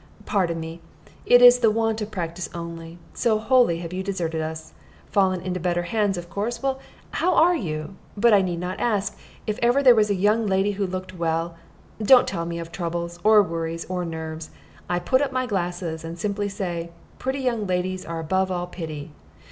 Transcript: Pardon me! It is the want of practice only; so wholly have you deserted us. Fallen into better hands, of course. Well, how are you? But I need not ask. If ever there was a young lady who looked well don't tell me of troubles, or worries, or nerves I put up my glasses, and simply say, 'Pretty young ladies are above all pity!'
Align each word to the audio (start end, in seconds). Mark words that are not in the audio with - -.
Pardon 0.25 0.59
me! 0.59 0.81
It 1.27 1.43
is 1.43 1.59
the 1.59 1.69
want 1.69 2.01
of 2.01 2.09
practice 2.09 2.49
only; 2.55 2.97
so 3.13 3.37
wholly 3.37 3.81
have 3.81 3.93
you 3.93 4.01
deserted 4.01 4.41
us. 4.41 4.73
Fallen 5.11 5.41
into 5.41 5.59
better 5.59 5.83
hands, 5.83 6.17
of 6.17 6.27
course. 6.27 6.63
Well, 6.63 6.79
how 7.11 7.35
are 7.35 7.55
you? 7.55 7.93
But 8.17 8.33
I 8.33 8.41
need 8.41 8.59
not 8.59 8.79
ask. 8.79 9.15
If 9.45 9.59
ever 9.61 9.83
there 9.83 9.93
was 9.93 10.09
a 10.09 10.15
young 10.15 10.47
lady 10.47 10.71
who 10.71 10.87
looked 10.87 11.15
well 11.15 11.55
don't 12.01 12.27
tell 12.27 12.47
me 12.47 12.57
of 12.57 12.71
troubles, 12.71 13.19
or 13.23 13.43
worries, 13.43 13.85
or 13.89 14.03
nerves 14.03 14.49
I 14.89 14.97
put 14.97 15.21
up 15.21 15.31
my 15.31 15.45
glasses, 15.45 16.03
and 16.03 16.17
simply 16.17 16.49
say, 16.49 16.89
'Pretty 17.19 17.41
young 17.41 17.67
ladies 17.67 18.03
are 18.03 18.19
above 18.19 18.49
all 18.49 18.65
pity!' 18.65 19.11